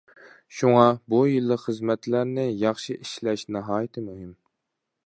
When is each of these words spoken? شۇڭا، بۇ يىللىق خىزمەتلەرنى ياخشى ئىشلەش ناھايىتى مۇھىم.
شۇڭا، 0.59 0.85
بۇ 1.13 1.19
يىللىق 1.31 1.61
خىزمەتلەرنى 1.65 2.47
ياخشى 2.65 2.99
ئىشلەش 3.05 3.47
ناھايىتى 3.59 4.07
مۇھىم. 4.09 4.35